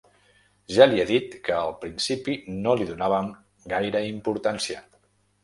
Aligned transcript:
Ja 0.77 0.85
li 0.93 1.03
he 1.03 1.03
dit 1.09 1.35
que 1.47 1.53
al 1.57 1.73
principi 1.83 2.39
no 2.65 2.75
li 2.81 2.89
donàvem 2.93 3.29
gaire 3.75 4.03
importància. 4.09 4.83